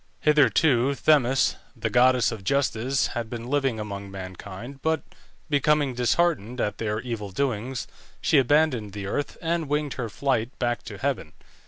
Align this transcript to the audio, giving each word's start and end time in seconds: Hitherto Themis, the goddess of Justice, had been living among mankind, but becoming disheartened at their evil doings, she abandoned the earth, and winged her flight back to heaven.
Hitherto 0.21 0.95
Themis, 0.95 1.57
the 1.75 1.91
goddess 1.91 2.31
of 2.31 2.43
Justice, 2.43 3.05
had 3.13 3.29
been 3.29 3.47
living 3.51 3.79
among 3.79 4.09
mankind, 4.09 4.79
but 4.81 5.03
becoming 5.47 5.93
disheartened 5.93 6.59
at 6.59 6.79
their 6.79 6.99
evil 7.01 7.29
doings, 7.29 7.85
she 8.19 8.39
abandoned 8.39 8.93
the 8.93 9.05
earth, 9.05 9.37
and 9.43 9.69
winged 9.69 9.93
her 10.01 10.09
flight 10.09 10.57
back 10.57 10.81
to 10.85 10.97
heaven. 10.97 11.33